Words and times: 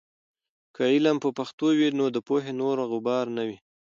که 0.75 0.81
علم 0.93 1.17
په 1.23 1.29
پښتو 1.37 1.67
وي، 1.77 1.89
نو 1.99 2.05
د 2.15 2.17
پوهې 2.27 2.51
نوره 2.61 2.83
غبار 2.91 3.25
نه 3.37 3.43
وي. 3.47 3.57